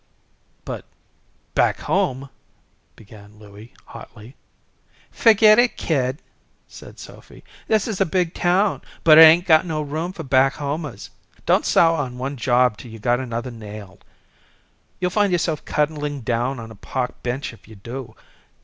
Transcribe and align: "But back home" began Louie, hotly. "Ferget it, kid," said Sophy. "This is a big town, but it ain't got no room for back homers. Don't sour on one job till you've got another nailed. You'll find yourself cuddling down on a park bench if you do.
"But 0.65 0.85
back 1.53 1.81
home" 1.81 2.31
began 2.95 3.37
Louie, 3.37 3.73
hotly. 3.85 4.35
"Ferget 5.13 5.59
it, 5.59 5.77
kid," 5.77 6.23
said 6.67 6.97
Sophy. 6.97 7.43
"This 7.67 7.87
is 7.87 8.01
a 8.01 8.05
big 8.07 8.33
town, 8.33 8.81
but 9.03 9.19
it 9.19 9.21
ain't 9.21 9.45
got 9.45 9.63
no 9.63 9.79
room 9.83 10.11
for 10.11 10.23
back 10.23 10.55
homers. 10.55 11.11
Don't 11.45 11.67
sour 11.67 11.99
on 11.99 12.17
one 12.17 12.35
job 12.35 12.77
till 12.77 12.89
you've 12.89 13.03
got 13.03 13.19
another 13.19 13.51
nailed. 13.51 14.03
You'll 14.99 15.11
find 15.11 15.31
yourself 15.31 15.65
cuddling 15.65 16.21
down 16.21 16.59
on 16.59 16.71
a 16.71 16.75
park 16.75 17.21
bench 17.21 17.53
if 17.53 17.67
you 17.67 17.75
do. 17.75 18.15